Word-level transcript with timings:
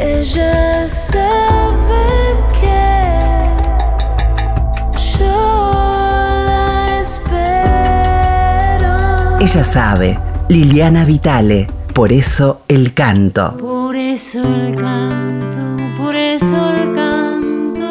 ella 0.00 0.86
sabe 0.86 2.36
que 2.60 3.48
yo 5.18 5.72
la 6.46 7.00
espero. 7.00 8.94
Ella 9.40 9.64
sabe, 9.64 10.18
Liliana 10.48 11.04
Vitale, 11.04 11.68
por 11.92 12.12
eso 12.12 12.60
el 12.68 12.94
canto. 12.94 13.56
Por 13.56 13.96
eso 13.96 14.42
el 14.42 14.76
canto, 14.76 15.60
por 15.96 16.14
eso 16.14 16.70
el 16.74 16.92
canto, 16.94 17.88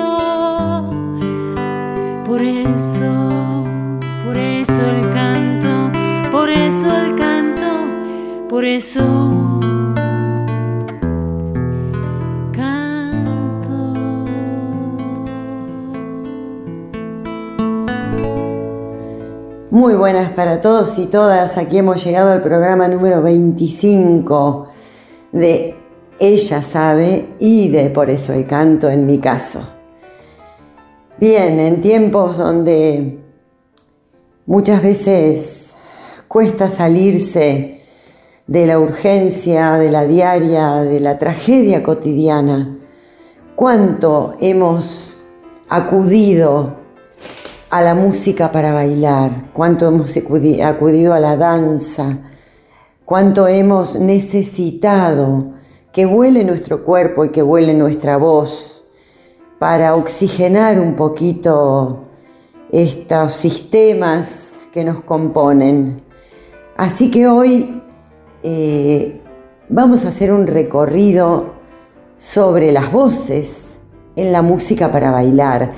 por 2.26 2.42
eso, 2.42 3.66
por 4.26 4.38
eso 4.38 4.86
el 4.86 5.10
canto, 5.10 5.92
por 6.32 6.50
eso 6.50 6.96
el 6.96 7.16
canto, 7.16 7.68
por 8.50 8.64
eso 8.64 9.07
Muy 19.78 19.94
buenas 19.94 20.32
para 20.32 20.60
todos 20.60 20.98
y 20.98 21.06
todas. 21.06 21.56
Aquí 21.56 21.78
hemos 21.78 22.04
llegado 22.04 22.32
al 22.32 22.42
programa 22.42 22.88
número 22.88 23.22
25 23.22 24.66
de 25.32 25.76
Ella 26.20 26.64
sabe 26.64 27.36
y 27.38 27.70
de 27.70 27.92
Por 27.92 28.10
eso 28.10 28.34
el 28.34 28.48
canto 28.48 28.90
en 28.90 29.06
mi 29.06 29.20
caso. 29.20 29.60
Bien, 31.20 31.60
en 31.60 31.82
tiempos 31.82 32.40
donde 32.40 33.20
muchas 34.48 34.82
veces 34.82 35.76
cuesta 36.28 36.70
salirse 36.70 37.84
de 38.48 38.66
la 38.66 38.80
urgencia, 38.80 39.74
de 39.74 39.92
la 39.92 40.06
diaria, 40.06 40.78
de 40.78 41.00
la 41.00 41.20
tragedia 41.20 41.84
cotidiana, 41.84 42.80
cuánto 43.56 44.34
hemos 44.40 45.24
acudido 45.70 46.77
a 47.70 47.82
la 47.82 47.96
música 47.96 48.52
para 48.52 48.74
bailar, 48.74 49.52
cuánto 49.54 49.88
hemos 49.88 50.16
acudi- 50.16 50.64
acudido 50.64 51.14
a 51.14 51.20
la 51.20 51.36
danza, 51.36 52.20
cuánto 53.06 53.48
hemos 53.48 53.96
necesitado 53.96 55.52
que 55.92 56.06
vuele 56.06 56.44
nuestro 56.44 56.84
cuerpo 56.84 57.26
y 57.26 57.30
que 57.30 57.42
vuele 57.42 57.74
nuestra 57.74 58.18
voz 58.18 58.86
para 59.60 59.96
oxigenar 59.96 60.80
un 60.80 60.96
poquito 60.96 62.06
estos 62.72 63.34
sistemas 63.34 64.60
que 64.72 64.84
nos 64.84 65.02
componen. 65.04 66.04
Así 66.78 67.10
que 67.10 67.28
hoy 67.28 67.82
eh, 68.44 69.22
vamos 69.68 70.06
a 70.06 70.10
hacer 70.10 70.32
un 70.32 70.48
recorrido 70.48 71.56
sobre 72.18 72.72
las 72.72 72.92
voces 72.92 73.80
en 74.16 74.32
la 74.32 74.42
música 74.42 74.92
para 74.92 75.12
bailar, 75.12 75.74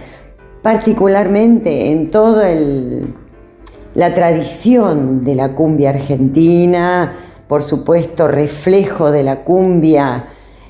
particularmente 0.61 1.91
en 1.91 2.11
toda 2.11 2.49
la 3.95 4.13
tradición 4.13 5.23
de 5.23 5.35
la 5.35 5.55
cumbia 5.55 5.91
argentina, 5.91 7.13
por 7.47 7.63
supuesto 7.63 8.27
reflejo 8.27 9.11
de 9.11 9.23
la 9.23 9.43
cumbia 9.43 10.25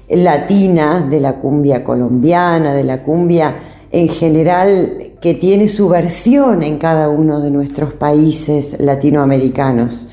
latina, 0.09 1.05
de 1.07 1.19
la 1.19 1.37
cumbia 1.37 1.83
colombiana, 1.83 2.73
de 2.73 2.83
la 2.83 3.03
cumbia 3.03 3.55
en 3.91 4.09
general 4.09 5.13
que 5.21 5.33
tiene 5.33 5.67
su 5.67 5.89
versión 5.89 6.63
en 6.63 6.77
cada 6.77 7.09
uno 7.09 7.41
de 7.41 7.51
nuestros 7.51 7.93
países 7.93 8.79
latinoamericanos. 8.79 10.07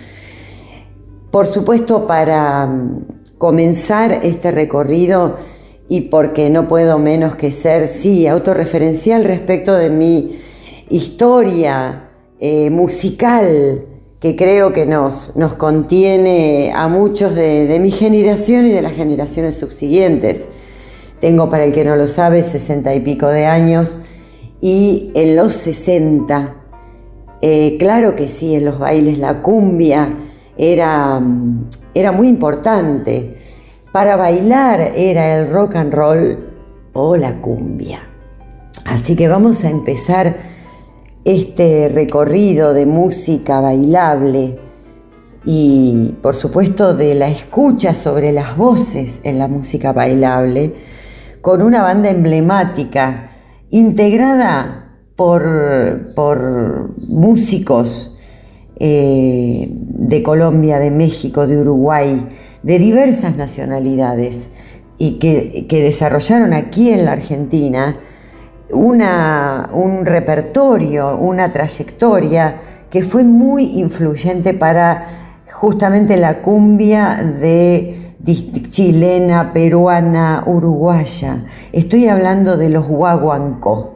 Por 1.31 1.47
supuesto, 1.47 2.07
para 2.07 2.67
mm, 2.67 3.05
comenzar 3.39 4.21
este 4.23 4.51
recorrido 4.51 5.37
y 5.89 6.03
porque 6.03 6.51
no 6.51 6.69
puedo 6.69 6.99
menos 6.99 7.37
que 7.37 7.53
ser, 7.53 7.89
sí, 7.89 8.27
autorreferencial 8.27 9.25
respecto 9.25 9.75
de 9.75 9.91
mi 9.91 10.39
historia 10.89 12.11
eh, 12.41 12.71
musical, 12.71 13.85
que 14.21 14.35
creo 14.35 14.73
que 14.73 14.87
nos, 14.87 15.37
nos 15.37 15.55
contiene 15.55 16.73
a 16.75 16.89
muchos 16.89 17.35
de, 17.35 17.79
mi 17.81 17.91
generación 17.91 18.67
y 18.67 18.71
de 18.71 18.83
las 18.83 18.95
generaciones 18.95 19.57
subsiguientes. 19.57 20.47
Tengo, 21.21 21.49
para 21.49 21.65
el 21.65 21.73
que 21.73 21.85
no 21.85 21.97
lo 21.97 22.09
sabe, 22.09 22.43
sesenta 22.43 22.95
y 22.95 23.01
pico 23.01 23.29
de 23.29 23.47
años 23.47 24.01
y 24.61 25.13
en 25.15 25.37
los 25.37 25.55
60, 25.55 26.57
eh, 27.43 27.77
claro 27.79 28.17
que 28.17 28.29
sí, 28.29 28.55
en 28.55 28.65
los 28.65 28.79
bailes 28.79 29.19
la 29.19 29.43
cumbia 29.43 30.09
era, 30.57 31.21
era 31.95 32.13
muy 32.13 32.29
importante. 32.29 33.37
Para 33.97 34.17
bailar 34.17 34.93
era 34.95 35.39
el 35.39 35.51
rock 35.51 35.77
and 35.77 35.95
roll 35.95 36.39
o 36.93 37.17
la 37.17 37.41
cumbia. 37.41 38.03
Así 38.85 39.17
que 39.17 39.27
vamos 39.27 39.65
a 39.65 39.71
empezar 39.71 40.37
este 41.25 41.89
recorrido 41.89 42.75
de 42.75 42.85
música 42.85 43.59
bailable 43.63 44.59
y 45.47 46.15
por 46.21 46.35
supuesto 46.35 46.95
de 46.95 47.15
la 47.15 47.31
escucha 47.31 47.95
sobre 47.95 48.33
las 48.33 48.55
voces 48.59 49.21
en 49.23 49.39
la 49.39 49.49
música 49.49 49.95
bailable 49.95 50.75
con 51.41 51.63
una 51.63 51.83
banda 51.83 52.11
emblemática 52.11 53.31
integrada 53.71 54.91
por, 55.17 56.13
por 56.15 56.91
músicos 56.99 58.13
eh, 58.79 59.69
de 59.71 60.23
Colombia, 60.23 60.81
de 60.81 60.91
México, 60.91 61.47
de 61.47 61.57
Uruguay, 61.63 62.29
de 62.67 62.81
diversas 62.81 63.37
nacionalidades 63.37 64.49
y 64.99 65.21
que, 65.21 65.67
que 65.69 65.85
desarrollaron 65.85 66.53
aquí 66.53 66.91
en 66.91 67.05
la 67.05 67.13
Argentina 67.13 67.97
una, 68.71 69.71
un 69.73 70.05
repertorio, 70.05 71.17
una 71.17 71.53
trayectoria 71.53 72.57
que 72.91 73.05
fue 73.05 73.23
muy 73.23 73.79
influyente 73.79 74.53
para 74.53 75.07
justamente 75.53 76.17
la 76.17 76.43
cumbia 76.43 77.23
de 77.23 78.15
chilena, 78.71 79.53
peruana, 79.53 80.43
uruguaya. 80.45 81.45
Estoy 81.71 82.09
hablando 82.09 82.57
de 82.57 82.71
los 82.71 82.89
guaguancó. 82.89 83.95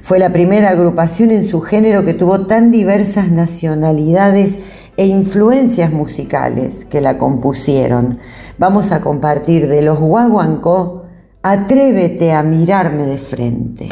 Fue 0.00 0.18
la 0.18 0.32
primera 0.32 0.70
agrupación 0.70 1.32
en 1.32 1.46
su 1.46 1.60
género 1.60 2.06
que 2.06 2.14
tuvo 2.14 2.46
tan 2.46 2.70
diversas 2.70 3.30
nacionalidades 3.30 4.58
e 4.96 5.06
influencias 5.06 5.92
musicales 5.92 6.84
que 6.84 7.00
la 7.00 7.18
compusieron. 7.18 8.18
Vamos 8.58 8.92
a 8.92 9.00
compartir 9.00 9.68
de 9.68 9.82
los 9.82 9.98
guaguancó 9.98 11.00
Atrévete 11.42 12.32
a 12.32 12.42
mirarme 12.42 13.06
de 13.06 13.16
frente. 13.16 13.88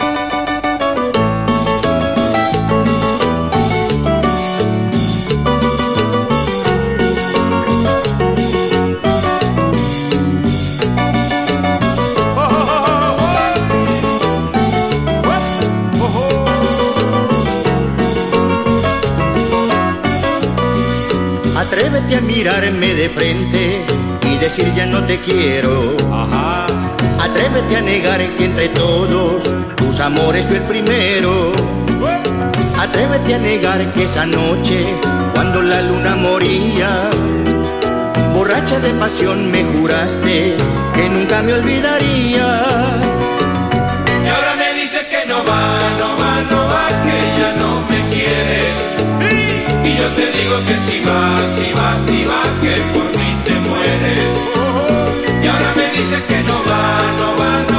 A 22.19 22.21
mirarme 22.21 22.95
de 22.95 23.11
frente 23.11 23.87
y 24.23 24.39
decir 24.39 24.75
ya 24.75 24.85
no 24.87 25.05
te 25.05 25.21
quiero. 25.21 25.97
Ajá. 26.11 26.67
Atrévete 27.17 27.77
a 27.77 27.81
negar 27.81 28.19
que 28.37 28.45
entre 28.45 28.71
todos 28.71 29.55
tus 29.77 30.01
amores 30.01 30.45
fui 30.47 30.57
el 30.57 30.65
primero. 30.65 31.53
Atrévete 32.77 33.35
a 33.35 33.39
negar 33.39 33.93
que 33.93 34.03
esa 34.03 34.27
noche, 34.27 34.85
cuando 35.33 35.63
la 35.63 35.81
luna 35.81 36.17
moría, 36.17 37.09
borracha 38.35 38.81
de 38.81 38.95
pasión 38.95 39.53
me 39.53 39.63
juraste 39.63 40.57
que 40.95 41.09
nunca 41.09 41.41
me 41.41 41.53
olvidaría. 41.53 42.65
Y 44.25 44.29
ahora 44.29 44.57
me 44.57 44.75
dices 44.75 45.05
que 45.05 45.25
no 45.25 45.45
va, 45.45 45.79
Y 49.89 49.97
yo 49.97 50.07
te 50.09 50.27
digo 50.33 50.57
que 50.67 50.77
si 50.77 51.01
va, 51.01 51.41
si 51.57 51.73
va, 51.73 51.99
si 51.99 52.25
va, 52.27 52.43
que 52.61 52.75
por 52.93 53.09
mí 53.19 53.31
te 53.47 53.55
mueres. 53.69 54.35
Y 55.43 55.47
ahora 55.47 55.73
me 55.77 55.87
dices 55.99 56.21
que 56.29 56.39
no 56.43 56.57
va, 56.69 56.85
no 57.21 57.29
va, 57.41 57.53
no 57.73 57.78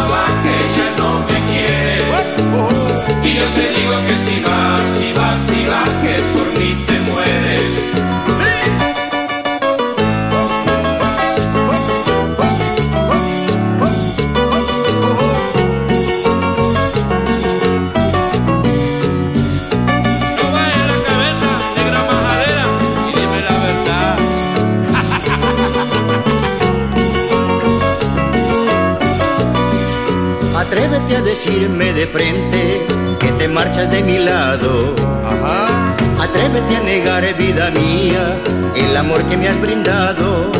decirme 31.59 31.91
de 31.91 32.05
frente 32.05 32.87
que 33.19 33.31
te 33.33 33.49
marchas 33.49 33.91
de 33.91 34.01
mi 34.01 34.17
lado. 34.17 34.95
Ajá. 35.25 35.93
Atrévete 36.17 36.77
a 36.77 36.79
negar, 36.79 37.37
vida 37.37 37.69
mía, 37.69 38.41
el 38.77 38.95
amor 38.95 39.25
que 39.25 39.35
me 39.35 39.49
has 39.49 39.59
brindado. 39.59 40.51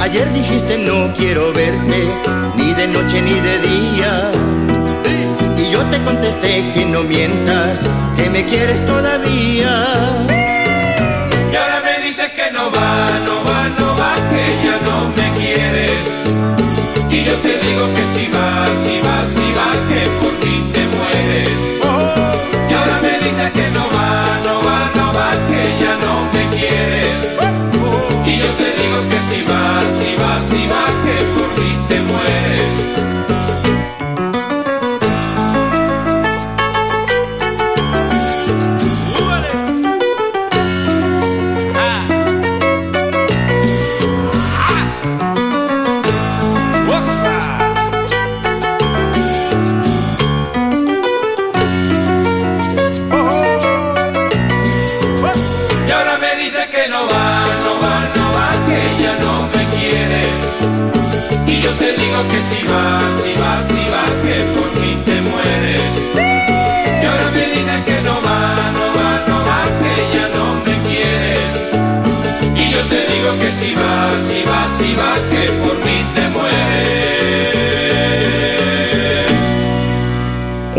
Ayer 0.00 0.32
dijiste 0.32 0.78
no 0.78 1.12
quiero 1.14 1.52
verte, 1.52 2.08
ni 2.56 2.72
de 2.72 2.88
noche 2.88 3.20
ni 3.20 3.34
de 3.34 3.58
día. 3.58 4.32
Y 5.58 5.70
yo 5.70 5.84
te 5.90 6.02
contesté 6.02 6.72
que 6.72 6.86
no 6.86 7.02
mientas, 7.02 7.80
que 8.16 8.30
me 8.30 8.46
quieres 8.46 8.84
todavía. 8.86 9.73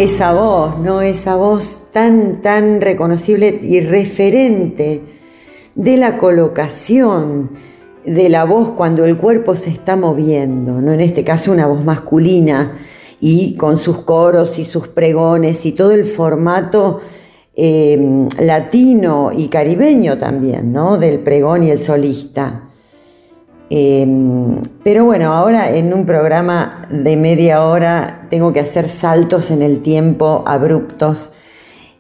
Esa 0.06 0.34
voz, 0.34 0.78
¿no? 0.78 1.02
Esa 1.02 1.36
voz 1.36 1.86
tan, 1.92 2.44
tan 2.44 2.80
reconocible 2.80 3.60
y 3.64 3.80
referente 3.80 5.02
de 5.74 5.98
la 5.98 6.20
colocación 6.20 7.50
de 8.06 8.30
la 8.30 8.44
voz 8.44 8.70
cuando 8.70 9.04
el 9.04 9.18
cuerpo 9.18 9.56
se 9.56 9.72
está 9.72 9.96
moviendo, 9.96 10.80
¿no? 10.80 10.94
En 10.94 11.02
este 11.02 11.24
caso 11.24 11.52
una 11.52 11.66
voz 11.66 11.84
masculina 11.84 12.78
y 13.20 13.56
con 13.56 13.78
sus 13.80 14.02
coros 14.02 14.60
y 14.60 14.64
sus 14.64 14.90
pregones 14.90 15.66
y 15.66 15.72
todo 15.72 15.90
el 15.92 16.06
formato 16.06 17.02
eh, 17.56 18.28
latino 18.38 19.32
y 19.36 19.48
caribeño 19.48 20.20
también, 20.20 20.72
¿no? 20.72 21.00
Del 21.00 21.22
pregón 21.22 21.64
y 21.64 21.72
el 21.72 21.80
solista. 21.80 22.70
Eh, 23.70 24.06
pero 24.84 25.06
bueno, 25.06 25.34
ahora 25.34 25.72
en 25.72 25.94
un 25.94 26.06
programa 26.06 26.88
de 26.92 27.18
media 27.18 27.64
hora 27.66 28.28
tengo 28.30 28.54
que 28.54 28.60
hacer 28.60 28.90
saltos 28.90 29.50
en 29.50 29.62
el 29.62 29.82
tiempo 29.82 30.44
abruptos 30.46 31.32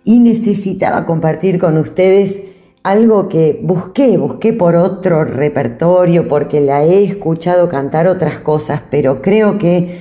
y 0.03 0.19
necesitaba 0.19 1.05
compartir 1.05 1.59
con 1.59 1.77
ustedes 1.77 2.39
algo 2.83 3.29
que 3.29 3.59
busqué, 3.63 4.15
busqué 4.17 4.53
por 4.53 4.75
otro 4.75 5.23
repertorio 5.23 6.27
porque 6.27 6.61
la 6.61 6.83
he 6.83 7.03
escuchado 7.03 7.67
cantar 7.67 8.07
otras 8.07 8.39
cosas, 8.41 8.81
pero 8.91 9.23
creo 9.23 9.57
que 9.57 9.97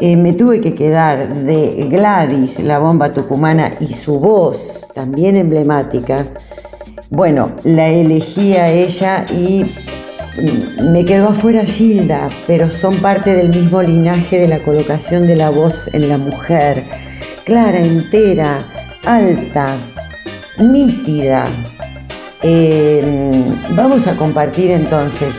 eh, 0.00 0.16
me 0.16 0.32
tuve 0.32 0.60
que 0.60 0.74
quedar 0.74 1.32
de 1.32 1.86
Gladys, 1.88 2.58
la 2.58 2.80
bomba 2.80 3.12
tucumana, 3.12 3.70
y 3.78 3.92
su 3.92 4.18
voz, 4.18 4.84
también 4.94 5.36
emblemática. 5.36 6.26
Bueno, 7.08 7.52
la 7.62 7.88
elegí 7.88 8.54
a 8.54 8.70
ella 8.70 9.24
y 9.32 9.64
me 10.82 11.04
quedó 11.04 11.28
afuera 11.28 11.64
Gilda, 11.64 12.28
pero 12.46 12.70
son 12.70 12.96
parte 12.98 13.34
del 13.34 13.48
mismo 13.48 13.82
linaje 13.82 14.38
de 14.38 14.48
la 14.48 14.62
colocación 14.62 15.26
de 15.26 15.36
la 15.36 15.50
voz 15.50 15.88
en 15.92 16.08
la 16.08 16.18
mujer. 16.18 16.86
Clara, 17.44 17.78
entera, 17.78 18.58
alta, 19.04 19.76
nítida. 20.58 21.46
Eh, 22.42 23.30
vamos 23.70 24.06
a 24.06 24.14
compartir 24.14 24.70
entonces 24.70 25.34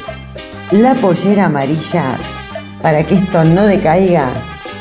la 0.71 0.95
pollera 0.95 1.45
amarilla 1.45 2.17
para 2.81 3.03
que 3.03 3.15
esto 3.15 3.43
no 3.43 3.65
decaiga 3.65 4.29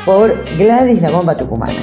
por 0.04 0.42
Gladys 0.58 1.00
la 1.00 1.10
bomba 1.10 1.36
tucumana. 1.36 1.80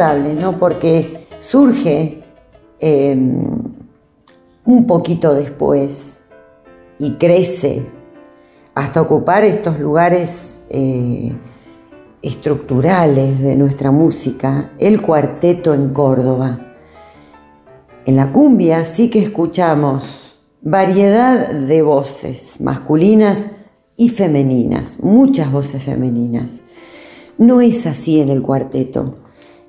¿No? 0.00 0.56
Porque 0.58 1.26
surge 1.40 2.22
eh, 2.78 3.14
un 3.14 4.86
poquito 4.86 5.34
después 5.34 6.22
y 6.98 7.16
crece 7.16 7.84
hasta 8.74 9.02
ocupar 9.02 9.44
estos 9.44 9.78
lugares 9.78 10.62
eh, 10.70 11.34
estructurales 12.22 13.40
de 13.40 13.56
nuestra 13.56 13.90
música, 13.90 14.72
el 14.78 15.02
cuarteto 15.02 15.74
en 15.74 15.90
Córdoba. 15.90 16.74
En 18.06 18.16
la 18.16 18.32
cumbia 18.32 18.84
sí 18.84 19.10
que 19.10 19.22
escuchamos 19.22 20.34
variedad 20.62 21.50
de 21.50 21.82
voces 21.82 22.58
masculinas 22.58 23.48
y 23.96 24.08
femeninas, 24.08 24.98
muchas 25.00 25.52
voces 25.52 25.82
femeninas. 25.82 26.62
No 27.36 27.60
es 27.60 27.86
así 27.86 28.20
en 28.20 28.30
el 28.30 28.40
cuarteto. 28.40 29.16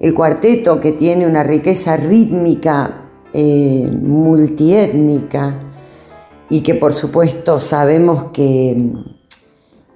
El 0.01 0.15
cuarteto 0.15 0.79
que 0.79 0.93
tiene 0.93 1.27
una 1.27 1.43
riqueza 1.43 1.95
rítmica 1.95 3.03
eh, 3.33 3.87
multiétnica 4.01 5.59
y 6.49 6.61
que 6.61 6.73
por 6.73 6.93
supuesto 6.93 7.59
sabemos 7.59 8.31
que 8.33 8.93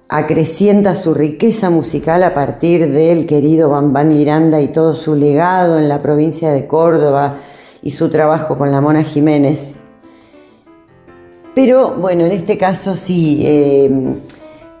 acrecienta 0.08 0.94
su 0.94 1.12
riqueza 1.12 1.70
musical 1.70 2.22
a 2.22 2.34
partir 2.34 2.92
del 2.92 3.26
querido 3.26 3.70
Bambán 3.70 4.06
Miranda 4.06 4.60
y 4.60 4.68
todo 4.68 4.94
su 4.94 5.16
legado 5.16 5.76
en 5.76 5.88
la 5.88 6.02
provincia 6.02 6.52
de 6.52 6.68
Córdoba 6.68 7.38
y 7.82 7.90
su 7.90 8.08
trabajo 8.08 8.56
con 8.56 8.70
la 8.70 8.80
Mona 8.80 9.02
Jiménez. 9.02 9.74
Pero 11.52 11.96
bueno, 11.96 12.24
en 12.26 12.30
este 12.30 12.56
caso 12.56 12.94
sí, 12.94 13.40
eh, 13.42 13.90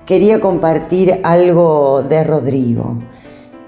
quería 0.06 0.38
compartir 0.40 1.18
algo 1.24 2.04
de 2.08 2.22
Rodrigo. 2.22 2.98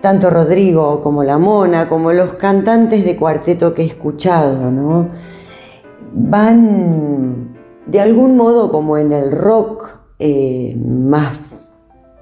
Tanto 0.08 0.30
Rodrigo 0.30 1.02
como 1.02 1.22
la 1.22 1.36
Mona, 1.36 1.86
como 1.86 2.14
los 2.14 2.32
cantantes 2.36 3.04
de 3.04 3.14
cuarteto 3.14 3.74
que 3.74 3.82
he 3.82 3.84
escuchado, 3.84 4.70
¿no? 4.70 5.10
Van 6.14 7.58
de 7.84 8.00
algún 8.00 8.34
modo 8.34 8.72
como 8.72 8.96
en 8.96 9.12
el 9.12 9.30
rock 9.30 9.86
eh, 10.18 10.74
más 10.82 11.32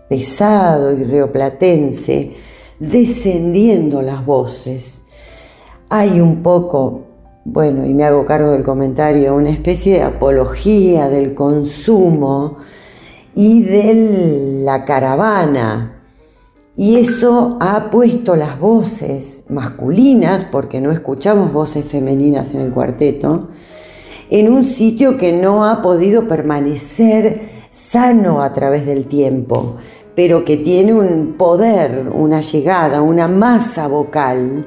pesado 0.09 0.95
y 0.95 1.05
rioplatense, 1.05 2.33
descendiendo 2.81 4.03
las 4.03 4.27
voces. 4.27 5.03
Hay 5.89 6.21
un 6.21 6.43
poco, 6.43 7.03
bueno, 7.45 7.87
y 7.87 7.95
me 7.95 8.03
hago 8.03 8.27
cargo 8.27 8.51
del 8.51 8.65
comentario, 8.65 9.37
una 9.37 9.51
especie 9.51 9.99
de 9.99 10.03
apología 10.03 11.09
del 11.09 11.35
consumo 11.35 12.57
y 13.37 13.63
de 13.63 14.63
la 14.65 14.85
caravana. 14.85 15.96
Y 16.77 16.97
eso 16.97 17.57
ha 17.61 17.91
puesto 17.91 18.37
las 18.37 18.61
voces 18.61 19.43
masculinas, 19.49 20.45
porque 20.51 20.81
no 20.81 20.93
escuchamos 20.93 21.53
voces 21.53 21.85
femeninas 21.87 22.55
en 22.55 22.61
el 22.61 22.71
cuarteto, 22.71 23.49
en 24.29 24.53
un 24.53 24.65
sitio 24.65 25.17
que 25.17 25.33
no 25.33 25.65
ha 25.65 25.81
podido 25.83 26.29
permanecer 26.29 27.41
sano 27.71 28.43
a 28.43 28.53
través 28.53 28.85
del 28.85 29.07
tiempo 29.07 29.77
pero 30.17 30.47
que 30.47 30.57
tiene 30.57 30.95
un 30.95 31.35
poder, 31.35 32.11
una 32.13 32.41
llegada, 32.41 33.03
una 33.03 33.29
masa 33.29 33.87
vocal, 33.87 34.67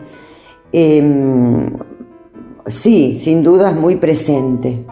em, 0.72 1.74
sí, 2.68 3.16
sin 3.16 3.44
dudas 3.44 3.76
muy 3.76 3.96
presente, 3.96 4.86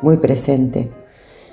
muy 0.00 0.16
presente. 0.16 0.90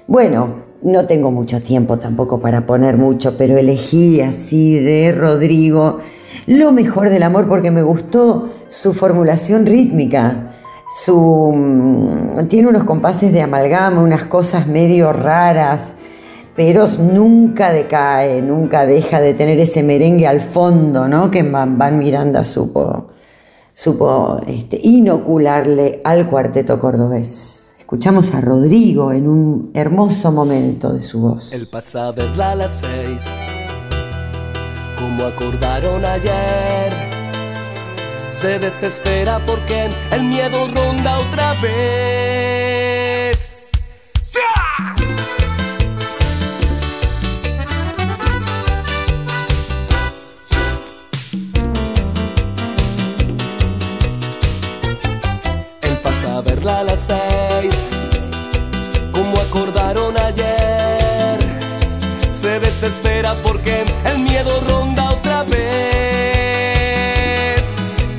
Bueno, 0.08 0.67
no 0.82 1.06
tengo 1.06 1.32
mucho 1.32 1.62
tiempo 1.62 1.98
tampoco 1.98 2.40
para 2.40 2.66
poner 2.66 2.98
mucho, 2.98 3.38
pero 3.38 3.58
elegí 3.58 4.22
así 4.22 4.80
de 4.80 5.12
Rodrigo 5.12 5.98
lo 6.46 6.72
mejor 6.72 7.10
del 7.10 7.24
amor 7.24 7.48
porque 7.48 7.72
me 7.72 7.84
gustó 7.84 8.50
su 8.68 8.94
formulación 8.94 9.66
rítmica. 9.66 10.52
Su, 11.04 11.52
mm, 11.54 12.48
tiene 12.48 12.70
unos 12.70 12.86
compases 12.86 13.34
de 13.34 13.42
amalgama, 13.42 14.02
unas 14.02 14.24
cosas 14.26 14.68
medio 14.68 15.12
raras 15.12 15.94
pero 16.58 16.88
nunca 16.88 17.72
decae, 17.72 18.42
nunca 18.42 18.88
deja 18.88 19.22
de 19.22 19.36
tener 19.36 19.60
ese 19.60 19.84
merengue 19.84 20.26
al 20.26 20.42
fondo, 20.42 21.08
¿no? 21.08 21.30
Que 21.30 21.44
Van 21.44 22.00
Miranda 22.00 22.44
supo, 22.44 23.06
supo 23.76 24.42
este, 24.48 24.80
inocularle 24.82 26.02
al 26.04 26.28
cuarteto 26.28 26.80
cordobés. 26.80 27.57
Escuchamos 27.88 28.34
a 28.34 28.42
Rodrigo 28.42 29.14
en 29.14 29.30
un 29.30 29.72
hermoso 29.74 30.30
momento 30.30 30.92
de 30.92 31.00
su 31.00 31.22
voz. 31.22 31.54
El 31.54 31.68
pasado 31.68 32.22
es 32.22 32.38
a 32.38 32.54
las 32.54 32.82
seis, 32.82 33.24
como 35.00 35.24
acordaron 35.24 36.04
ayer. 36.04 36.92
Se 38.30 38.60
desespera 38.60 39.40
porque 39.46 39.88
el 40.12 40.24
miedo 40.24 40.68
ronda 40.68 41.18
otra 41.20 41.54
vez. 41.62 42.28
a 56.70 56.84
las 56.84 57.00
seis, 57.00 57.47
acordaron 59.48 60.18
ayer. 60.18 61.38
Se 62.30 62.60
desespera 62.60 63.34
porque 63.36 63.86
el 64.06 64.20
miedo 64.20 64.60
ronda 64.68 65.10
otra 65.12 65.44
vez. 65.44 65.58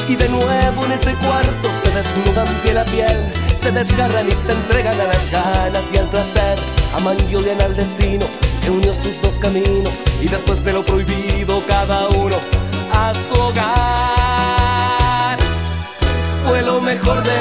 Y 0.08 0.16
de 0.16 0.28
nuevo 0.28 0.84
en 0.86 0.92
ese 0.92 1.14
cuarto 1.16 1.68
se 1.82 1.90
desnudan 1.90 2.48
piel 2.62 2.78
a 2.78 2.84
piel, 2.84 3.16
se 3.56 3.72
desgarran 3.72 4.26
y 4.26 4.32
se 4.32 4.52
entregan 4.52 4.98
a 5.00 5.04
las 5.04 5.30
ganas 5.30 5.84
y 5.92 5.98
al 5.98 6.06
placer. 6.06 6.58
Aman 6.96 7.16
y 7.30 7.34
odian 7.34 7.60
al 7.60 7.76
destino 7.76 8.26
que 8.62 8.70
unió 8.70 8.94
sus 8.94 9.20
dos 9.20 9.38
caminos 9.38 9.92
y 10.22 10.28
después 10.28 10.64
de 10.64 10.72
lo 10.72 10.82
prohibido 10.84 11.62
cada 11.66 12.08
uno 12.08 12.36
a 12.92 13.12
su 13.14 13.34
hogar. 13.40 14.48
Fue 16.46 16.62
lo 16.62 16.80
mejor 16.80 17.22
del 17.22 17.37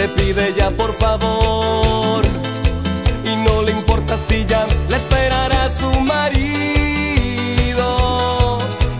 Le 0.00 0.08
pide 0.08 0.54
ya 0.56 0.70
por 0.70 0.92
favor. 0.94 2.24
Y 3.22 3.36
no 3.36 3.60
le 3.60 3.72
importa 3.72 4.16
si 4.16 4.46
ya 4.46 4.66
la 4.88 4.96
esperará 4.96 5.70
su 5.70 5.90
marido. 6.00 6.28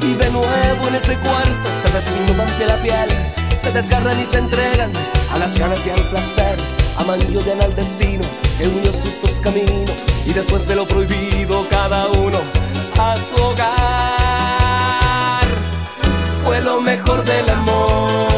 Y 0.03 0.13
de 0.13 0.31
nuevo 0.31 0.89
en 0.89 0.95
ese 0.95 1.17
cuarto 1.17 1.71
se 1.83 1.89
desnudan 1.97 2.47
ante 2.47 2.67
la 2.67 2.77
piel. 2.83 3.09
Se 3.57 3.71
desgarran 3.73 4.21
y 4.21 4.25
se 4.25 4.41
entregan 4.41 4.93
a 5.33 5.39
las 5.39 5.59
ganas 5.59 5.79
y 5.87 5.91
al 5.91 6.03
placer. 6.11 6.59
Aman 6.99 7.19
y 7.33 7.35
odian 7.35 7.63
al 7.63 7.75
destino 7.75 8.27
que 8.59 8.69
unió 8.69 8.93
sus 8.93 9.23
dos 9.23 9.41
caminos. 9.43 10.01
Y 10.27 10.35
después 10.35 10.67
de 10.69 10.75
lo 10.75 10.87
prohibido, 10.87 11.67
cada 11.71 12.09
uno 12.09 12.41
a 12.99 13.17
su 13.17 13.43
hogar 13.43 13.71
fue 16.45 16.61
lo 16.61 16.83
mejor 16.83 17.25
del 17.25 17.49
amor. 17.49 18.30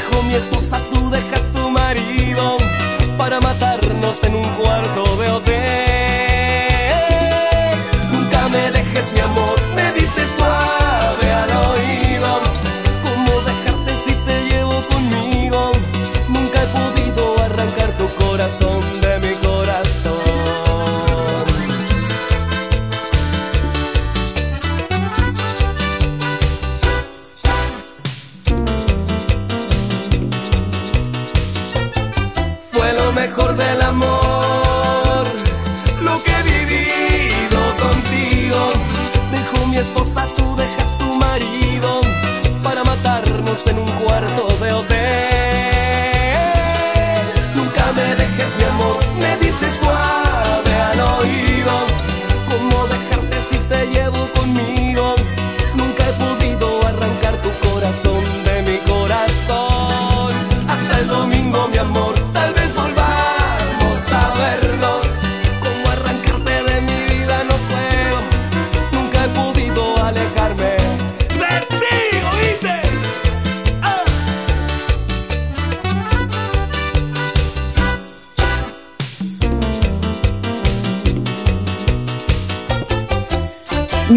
Dejo 0.00 0.22
mi 0.22 0.34
esposa, 0.34 0.80
tú 0.90 1.10
dejas 1.10 1.52
tu 1.52 1.70
marido 1.70 2.56
para 3.18 3.38
matarnos 3.38 4.24
en 4.24 4.34
un 4.34 4.48
cuarto 4.54 5.04
de 5.16 5.28
hotel. 5.28 5.49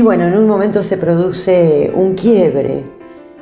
Bueno, 0.03 0.25
en 0.25 0.37
un 0.37 0.47
momento 0.47 0.83
se 0.83 0.97
produce 0.97 1.91
un 1.95 2.13
quiebre. 2.13 2.83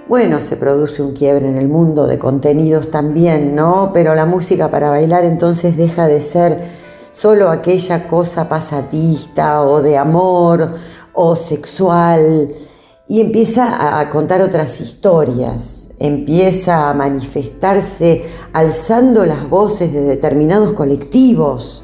Bueno, 0.08 0.42
se 0.42 0.58
produce 0.58 1.02
un 1.02 1.14
quiebre 1.14 1.50
en 1.50 1.58
el 1.58 1.68
mundo 1.68 2.06
de 2.06 2.20
contenidos 2.20 2.92
también, 2.92 3.56
¿no? 3.56 3.92
Pero 3.94 4.14
la 4.14 4.28
música 4.28 4.70
para 4.70 4.92
bailar 4.92 5.26
entonces 5.26 5.76
deja 5.76 6.08
de 6.08 6.22
ser 6.22 6.60
solo 7.12 7.50
aquella 7.50 8.08
cosa 8.08 8.48
pasatista 8.48 9.64
o 9.64 9.82
de 9.82 9.98
amor 9.98 10.72
o 11.14 11.36
sexual 11.36 12.50
y 13.08 13.22
empieza 13.22 14.00
a 14.00 14.10
contar 14.10 14.42
otras 14.42 14.80
historias, 14.82 15.90
empieza 15.98 16.90
a 16.90 16.94
manifestarse 16.94 18.24
alzando 18.54 19.26
las 19.26 19.50
voces 19.50 19.92
de 19.92 20.02
determinados 20.02 20.74
colectivos 20.74 21.84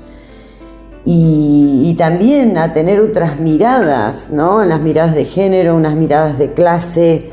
y, 1.09 1.95
también 1.97 2.57
a 2.57 2.73
tener 2.73 2.99
otras 2.99 3.39
miradas, 3.39 4.29
¿no? 4.29 4.57
Unas 4.57 4.81
miradas 4.81 5.15
de 5.15 5.23
género, 5.25 5.75
unas 5.75 5.95
miradas 5.95 6.37
de 6.37 6.53
clase, 6.53 7.31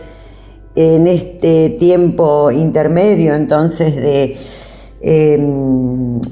en 0.77 1.07
este 1.07 1.71
tiempo 1.71 2.51
intermedio 2.51 3.35
entonces 3.35 3.95
de, 3.95 4.37
eh, 5.01 5.39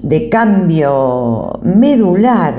de 0.02 0.28
cambio 0.28 1.60
medular 1.62 2.54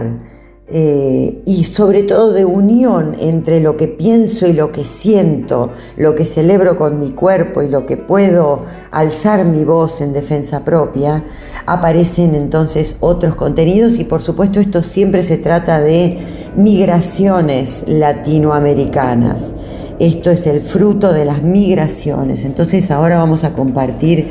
eh, 0.70 1.42
y 1.46 1.66
sobre 1.66 2.04
todo 2.04 2.32
de 2.32 2.46
unión 2.46 3.18
entre 3.20 3.60
lo 3.60 3.76
que 3.76 3.90
pienso 3.90 4.48
y 4.48 4.54
lo 4.54 4.72
que 4.72 4.86
siento, 4.86 5.72
lo 5.98 6.16
que 6.16 6.24
celebro 6.24 6.78
con 6.78 7.02
mi 7.02 7.12
cuerpo 7.12 7.62
y 7.62 7.68
lo 7.68 7.86
que 7.86 7.98
puedo 7.98 8.64
alzar 8.90 9.44
mi 9.44 9.66
voz 9.66 10.00
en 10.00 10.14
defensa 10.14 10.64
propia, 10.64 11.26
aparecen 11.66 12.34
entonces 12.34 12.96
otros 13.02 13.36
contenidos 13.36 14.00
y 14.00 14.06
por 14.06 14.22
supuesto 14.22 14.62
esto 14.62 14.84
siempre 14.84 15.22
se 15.22 15.38
trata 15.38 15.82
de 15.82 16.20
migraciones 16.56 17.84
latinoamericanas. 17.86 19.54
Esto 20.00 20.32
es 20.32 20.48
el 20.48 20.62
fruto 20.62 21.12
de 21.12 21.26
las 21.26 21.44
migraciones. 21.44 22.46
Entonces 22.46 22.90
ahora 22.90 23.18
vamos 23.18 23.44
a 23.44 23.52
compartir 23.52 24.28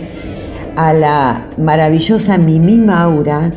a 0.76 0.94
la 0.94 1.50
maravillosa 1.58 2.38
Mimi 2.38 2.78
Maura 2.78 3.52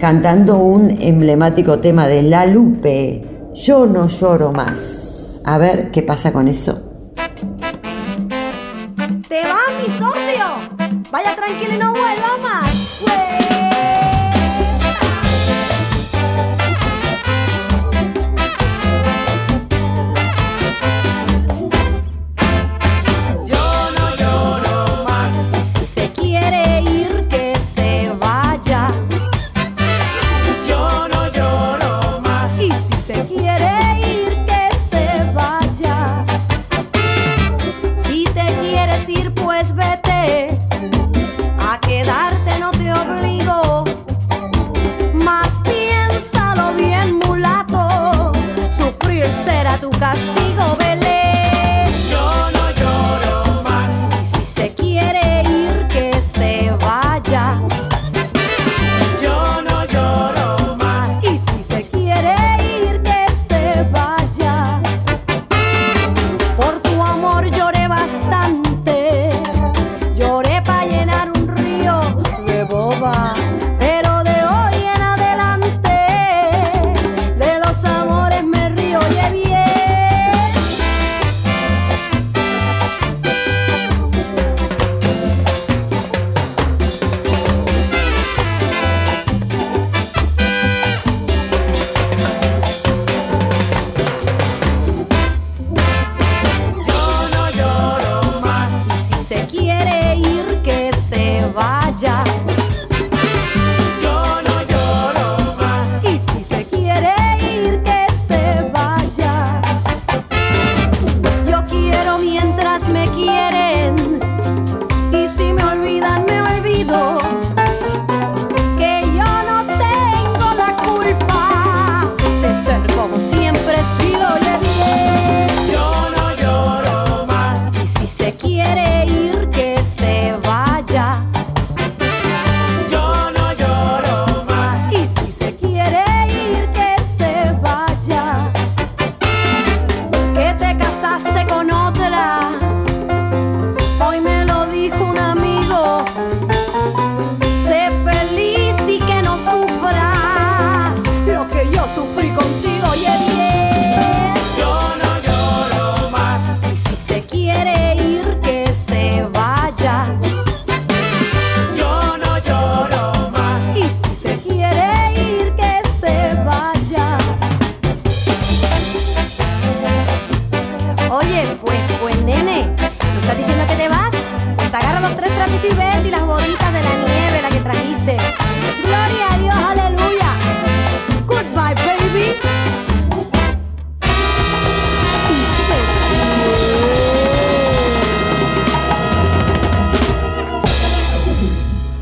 cantando 0.00 0.56
un 0.56 0.90
emblemático 0.98 1.78
tema 1.78 2.08
de 2.08 2.22
La 2.22 2.46
Lupe, 2.46 3.22
Yo 3.54 3.86
no 3.86 4.08
lloro 4.08 4.50
más. 4.50 5.42
A 5.44 5.58
ver 5.58 5.90
qué 5.90 6.02
pasa 6.02 6.32
con 6.32 6.48
eso. 6.48 6.82
¡Te 9.28 9.42
va, 9.42 9.60
mi 9.78 9.98
socio! 9.98 10.44
Vaya 11.12 11.36
tranquilo 11.36 11.74
y 11.74 11.78
no 11.78 11.92
vuelva 11.92 12.38
más. 12.42 12.69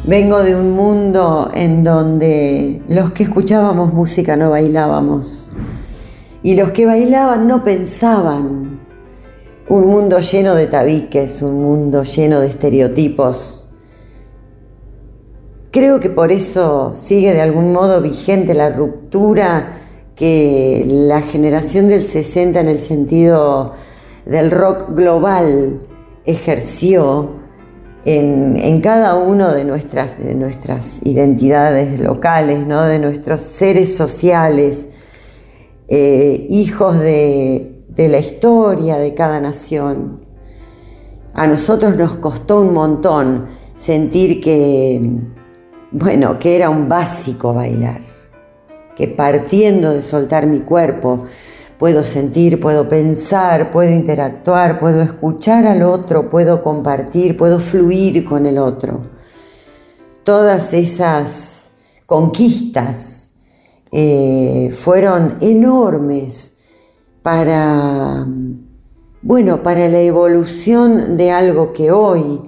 Vengo 0.08 0.42
de 0.42 0.56
un 0.56 0.72
mundo 0.72 1.50
en 1.52 1.84
donde 1.84 2.80
los 2.88 3.10
que 3.10 3.24
escuchábamos 3.24 3.92
música 3.92 4.36
no 4.36 4.48
bailábamos 4.48 5.50
y 6.42 6.54
los 6.54 6.72
que 6.72 6.86
bailaban 6.86 7.46
no 7.46 7.62
pensaban. 7.62 8.80
Un 9.68 9.86
mundo 9.86 10.20
lleno 10.20 10.54
de 10.54 10.66
tabiques, 10.66 11.42
un 11.42 11.62
mundo 11.62 12.04
lleno 12.04 12.40
de 12.40 12.46
estereotipos. 12.46 13.66
Creo 15.72 16.00
que 16.00 16.08
por 16.08 16.32
eso 16.32 16.94
sigue 16.94 17.34
de 17.34 17.42
algún 17.42 17.74
modo 17.74 18.00
vigente 18.00 18.54
la 18.54 18.70
ruptura 18.70 19.76
que 20.16 20.86
la 20.88 21.20
generación 21.20 21.88
del 21.88 22.06
60 22.06 22.58
en 22.58 22.68
el 22.68 22.78
sentido 22.78 23.72
del 24.24 24.50
rock 24.52 24.88
global 24.88 25.80
ejerció 26.24 27.37
en, 28.16 28.80
cada 28.80 29.16
uno 29.16 29.52
de 29.52 29.64
nuestras, 29.64 30.18
de 30.18 30.34
nuestras 30.34 31.00
identidades 31.04 32.00
locales, 32.00 32.66
¿no? 32.66 32.84
de 32.84 32.98
nuestros 32.98 33.42
seres 33.42 33.96
sociales, 33.96 34.86
eh, 35.88 36.46
hijos 36.48 36.98
de, 36.98 37.84
de 37.88 38.08
la 38.08 38.18
historia 38.18 38.96
de 38.96 39.12
cada 39.12 39.40
nación. 39.40 40.24
A 41.34 41.46
nosotros 41.46 41.96
nos 41.96 42.16
costó 42.16 42.62
un 42.62 42.72
montón 42.72 43.46
sentir 43.74 44.40
que, 44.40 45.02
bueno, 45.90 46.38
que 46.38 46.56
era 46.56 46.70
un 46.70 46.88
básico 46.88 47.52
bailar, 47.52 48.00
que 48.96 49.06
partiendo 49.08 49.92
de 49.92 50.00
soltar 50.00 50.46
mi 50.46 50.60
cuerpo, 50.60 51.24
Puedo 51.78 52.02
sentir, 52.02 52.60
puedo 52.60 52.88
pensar, 52.88 53.70
puedo 53.70 53.92
interactuar, 53.92 54.80
puedo 54.80 55.00
escuchar 55.00 55.64
al 55.64 55.82
otro, 55.82 56.28
puedo 56.28 56.62
compartir, 56.62 57.36
puedo 57.36 57.60
fluir 57.60 58.24
con 58.24 58.46
el 58.46 58.58
otro. 58.58 59.02
Todas 60.24 60.72
esas 60.72 61.70
conquistas 62.04 63.30
eh, 63.92 64.74
fueron 64.76 65.36
enormes 65.40 66.52
para, 67.22 68.26
bueno, 69.22 69.62
para 69.62 69.88
la 69.88 70.00
evolución 70.00 71.16
de 71.16 71.30
algo 71.30 71.72
que 71.72 71.92
hoy 71.92 72.40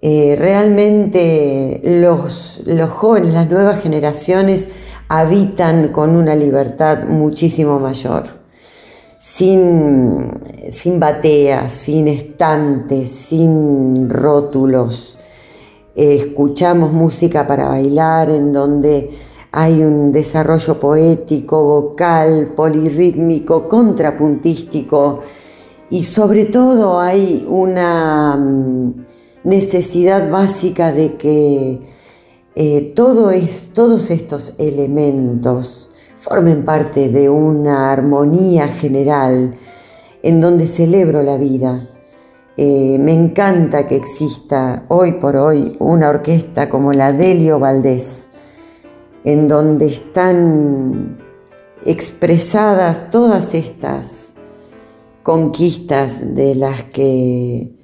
eh, 0.00 0.36
realmente 0.38 1.80
los, 1.82 2.62
los 2.64 2.90
jóvenes, 2.90 3.34
las 3.34 3.50
nuevas 3.50 3.82
generaciones, 3.82 4.68
habitan 5.20 5.88
con 5.88 6.16
una 6.16 6.34
libertad 6.34 7.04
muchísimo 7.08 7.78
mayor, 7.78 8.24
sin, 9.20 10.30
sin 10.70 11.00
bateas, 11.00 11.72
sin 11.72 12.08
estantes, 12.08 13.10
sin 13.10 14.08
rótulos. 14.08 15.18
escuchamos 15.94 16.92
música 16.92 17.46
para 17.46 17.68
bailar 17.68 18.30
en 18.30 18.52
donde 18.52 19.10
hay 19.52 19.84
un 19.84 20.10
desarrollo 20.10 20.80
poético, 20.80 21.62
vocal, 21.62 22.54
polirrítmico, 22.56 23.68
contrapuntístico 23.68 25.20
y 25.90 26.02
sobre 26.02 26.46
todo 26.46 27.00
hay 27.00 27.46
una 27.48 28.36
mm, 28.36 29.04
necesidad 29.44 30.28
básica 30.28 30.90
de 30.90 31.14
que 31.14 31.80
eh, 32.56 32.92
todo 32.94 33.30
es, 33.30 33.70
todos 33.74 34.10
estos 34.10 34.54
elementos 34.58 35.90
formen 36.16 36.64
parte 36.64 37.08
de 37.08 37.28
una 37.28 37.92
armonía 37.92 38.68
general 38.68 39.56
en 40.22 40.40
donde 40.40 40.66
celebro 40.66 41.22
la 41.22 41.36
vida. 41.36 41.90
Eh, 42.56 42.96
me 43.00 43.12
encanta 43.12 43.88
que 43.88 43.96
exista 43.96 44.84
hoy 44.88 45.14
por 45.14 45.36
hoy 45.36 45.76
una 45.80 46.08
orquesta 46.08 46.68
como 46.68 46.92
la 46.92 47.12
Delio 47.12 47.58
Valdés, 47.58 48.28
en 49.24 49.48
donde 49.48 49.86
están 49.86 51.18
expresadas 51.84 53.10
todas 53.10 53.52
estas 53.52 54.34
conquistas 55.24 56.34
de 56.34 56.54
las 56.54 56.84
que 56.84 57.83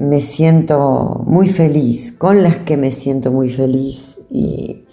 me 0.00 0.22
siento 0.22 1.22
muy 1.26 1.48
feliz, 1.48 2.10
con 2.10 2.42
las 2.42 2.56
que 2.58 2.78
me 2.78 2.90
siento 2.90 3.30
muy 3.30 3.50
feliz 3.50 4.18
y, 4.30 4.86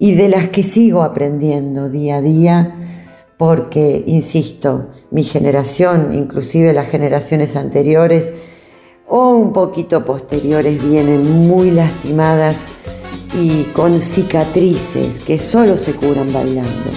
de 0.00 0.28
las 0.28 0.48
que 0.48 0.62
sigo 0.62 1.02
aprendiendo 1.02 1.88
día 1.88 2.16
a 2.16 2.22
día 2.22 2.74
porque, 3.36 4.02
insisto, 4.06 4.88
mi 5.10 5.24
generación, 5.24 6.14
inclusive 6.14 6.72
las 6.72 6.88
generaciones 6.88 7.56
anteriores 7.56 8.32
o 9.08 9.30
un 9.30 9.52
poquito 9.52 10.04
posteriores, 10.04 10.82
vienen 10.82 11.46
muy 11.46 11.70
lastimadas 11.70 12.56
y 13.38 13.64
con 13.74 14.00
cicatrices 14.00 15.22
que 15.24 15.38
solo 15.38 15.76
se 15.76 15.94
curan 15.94 16.32
bailando. 16.32 16.90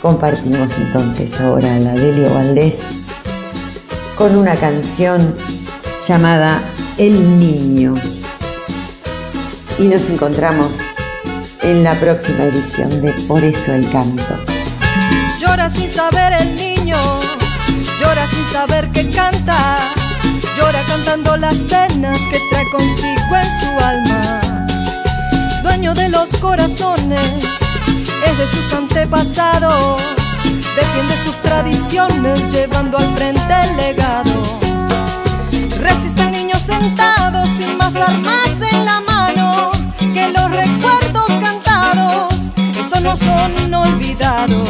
Compartimos 0.00 0.70
entonces 0.78 1.38
ahora 1.40 1.78
la 1.78 1.94
Delio 1.94 2.32
Valdés 2.32 2.80
con 4.16 4.36
una 4.36 4.54
canción 4.56 5.34
llamada 6.06 6.62
El 6.98 7.38
Niño. 7.38 7.94
Y 9.78 9.84
nos 9.84 10.08
encontramos 10.08 10.72
en 11.62 11.84
la 11.84 11.94
próxima 11.94 12.44
edición 12.44 13.00
de 13.00 13.12
Por 13.26 13.44
eso 13.44 13.72
el 13.72 13.88
canto. 13.90 14.38
Llora 15.38 15.68
sin 15.70 15.88
saber 15.88 16.32
el 16.40 16.54
niño, 16.54 16.98
llora 18.00 18.26
sin 18.26 18.44
saber 18.46 18.90
que 18.90 19.10
canta, 19.10 19.76
llora 20.56 20.82
cantando 20.86 21.36
las 21.36 21.62
penas 21.62 22.18
que 22.30 22.38
trae 22.50 22.70
consigo 22.70 23.36
en 23.36 23.60
su 23.60 23.84
alma. 23.84 24.40
Dueño 25.62 25.94
de 25.94 26.08
los 26.08 26.30
corazones, 26.40 27.44
es 28.26 28.38
de 28.38 28.46
sus 28.46 28.74
antepasados, 28.74 30.02
defiende 30.44 31.14
sus 31.24 31.36
tradiciones 31.42 32.52
llevando 32.52 32.98
al 32.98 33.14
frente 33.16 33.54
el 33.64 33.76
legado 33.76 34.69
Resiste 35.80 36.22
el 36.22 36.32
niño 36.32 36.56
sentado 36.56 37.46
sin 37.46 37.76
más 37.78 37.96
armas 37.96 38.60
en 38.70 38.84
la 38.84 39.00
mano 39.00 39.70
que 39.98 40.28
los 40.28 40.50
recuerdos 40.50 41.26
cantados, 41.40 42.52
esos 42.78 43.00
no 43.00 43.16
son 43.16 43.74
olvidados. 43.74 44.68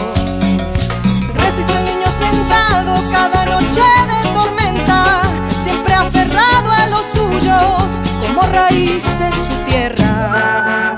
Resiste 1.35 1.73
el 1.79 1.85
niño 1.85 2.07
sentado 2.17 2.95
cada 3.11 3.45
noche 3.45 3.83
de 4.11 4.31
tormenta, 4.33 5.23
siempre 5.65 5.95
aferrado 5.95 6.71
a 6.71 6.87
los 6.87 7.05
suyos 7.13 8.01
como 8.25 8.43
raíz 8.43 9.05
en 9.21 9.33
su 9.33 9.57
tierra. 9.69 10.90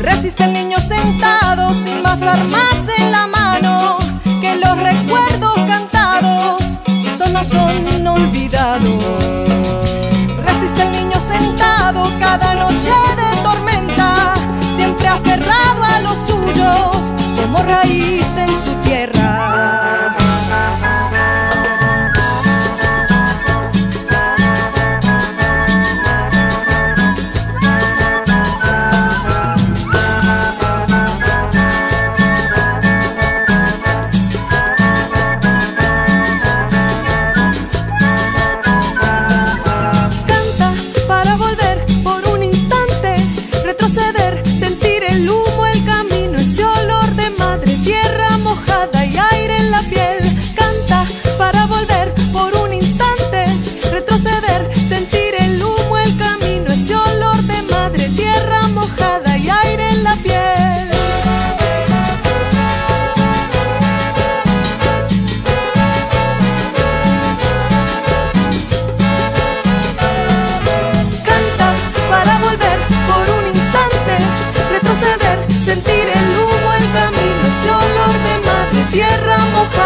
Resiste 0.00 0.44
el 0.44 0.52
niño 0.52 0.78
sentado 0.78 1.74
sin 1.74 2.02
más 2.02 2.22
armas 2.22 2.88
en 2.96 3.12
la 3.12 3.26
mano 3.26 3.98
que 4.24 4.56
los 4.56 4.76
recuerdos 4.78 5.54
cantados, 5.54 6.62
esos 7.04 7.32
no 7.32 7.44
son 7.44 8.06
olvidados. 8.06 9.04
Resiste 10.44 10.82
el 10.82 10.92
niño 10.92 11.20
sentado 11.20 12.10
cada 12.18 12.54
noche 12.54 12.92
de 13.16 13.42
tormenta, 13.42 14.34
siempre 14.76 15.08
aferrado 15.08 15.84
a 15.84 16.00
los 16.00 16.16
suyos, 16.26 17.12
como 17.40 17.62
raíz 17.62 18.24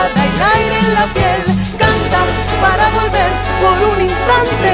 mojada, 0.02 0.24
el 0.24 0.42
aire 0.58 0.78
en 0.78 0.94
la 0.94 1.06
piel. 1.14 1.42
Canta 1.78 2.20
para 2.60 2.88
volver 2.90 3.30
por 3.62 3.76
un 3.90 4.00
instante, 4.00 4.70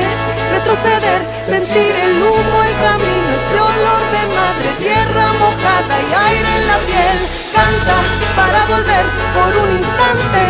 retroceder, 0.52 1.20
sentir 1.42 1.94
el 1.94 2.22
humo, 2.22 2.56
el 2.68 2.74
camino, 2.86 3.28
ese 3.36 3.60
olor 3.60 4.02
de 4.14 4.22
madre 4.36 4.68
tierra 4.78 5.32
mojada 5.40 5.94
y 6.00 6.10
aire 6.28 6.50
en 6.58 6.66
la 6.66 6.78
piel. 6.88 7.18
Canta 7.52 7.96
para 8.36 8.60
volver 8.72 9.04
por 9.34 9.52
un 9.64 9.70
instante, 9.76 10.42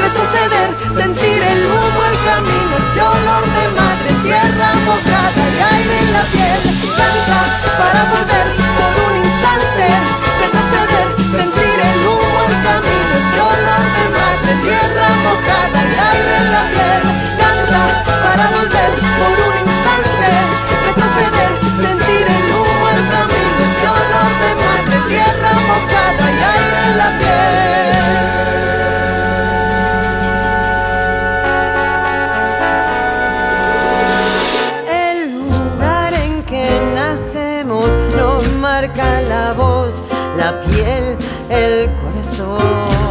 retroceder, 0.00 0.68
sentir 0.94 1.42
el 1.42 1.60
humo, 1.66 2.00
el 2.12 2.18
camino, 2.30 2.72
ese 2.82 3.00
olor 3.02 3.44
de 3.56 3.64
madre 3.80 4.10
tierra 4.22 4.68
mojada 4.86 5.42
y 5.54 5.58
aire 5.74 5.96
en 6.04 6.12
la 6.12 6.24
piel. 6.34 6.60
Canta 6.98 7.40
para 7.80 8.00
volver 8.12 8.46
por 8.78 8.92
un 9.06 9.14
instante, 9.24 9.86
retroceder, 10.42 11.06
sentir 11.36 11.76
el 11.92 12.00
humo, 12.06 12.38
el 12.48 12.56
camino, 12.68 13.12
ese 13.22 13.40
olor 13.40 13.84
de 13.96 14.01
madre 14.42 14.54
tierra 14.62 15.08
mojada 15.22 15.80
y 15.82 15.94
aire 16.10 16.34
en 16.36 16.48
la 16.52 16.62
piel. 16.72 17.02
Canta 17.38 17.82
para 18.24 18.44
volver 18.50 18.92
por 19.18 19.36
un 19.48 19.54
instante, 19.66 20.30
retroceder, 20.86 21.50
sentir 21.82 22.26
el 22.26 22.46
humo, 22.50 22.84
el 22.94 23.02
camino, 23.12 23.60
ese 23.68 23.86
olor 23.98 24.32
de 24.42 24.50
madre 24.64 24.96
tierra 25.08 25.52
mojada 25.70 26.24
y 26.30 26.40
aire 26.56 26.78
en 26.86 26.94
la 26.98 27.10
piel. 27.18 27.92
El 35.06 35.18
lugar 35.38 36.10
en 36.14 36.34
que 36.44 36.66
nacemos 36.94 37.90
nos 38.16 38.42
marca 38.54 39.08
la 39.22 39.52
voz, 39.52 39.94
la 40.36 40.60
piel, 40.62 41.16
el 41.48 41.90
corazón. 41.96 43.01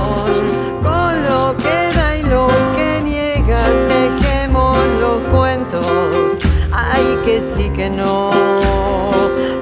Sí 7.55 7.69
que 7.69 7.89
no. 7.89 8.31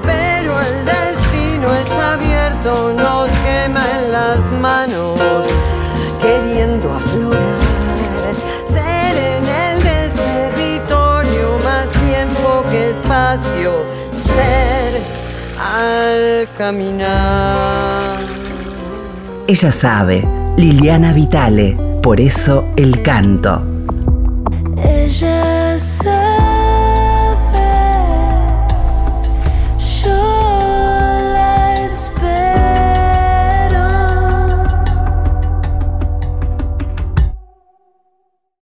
Pero 0.02 0.60
el 0.60 0.84
destino 0.84 1.72
es 1.74 1.90
abierto, 1.90 2.92
nos 2.94 3.28
quema 3.44 3.84
en 3.98 4.12
las 4.12 4.40
manos, 4.60 5.18
queriendo 6.20 6.94
aflorar. 6.94 8.34
Ser 8.66 9.14
en 9.16 9.44
el 9.64 9.82
desterritorio 9.82 11.58
más 11.64 11.88
tiempo 12.06 12.64
que 12.70 12.90
espacio. 12.90 13.72
Ser 14.24 15.02
al 15.58 16.48
caminar. 16.56 18.18
Ella 19.46 19.72
sabe, 19.72 20.24
Liliana 20.56 21.12
Vitale, 21.12 21.76
por 22.02 22.20
eso 22.20 22.66
el 22.76 23.02
canto. 23.02 23.62
Ella 24.76 25.78
sabe 25.78 26.19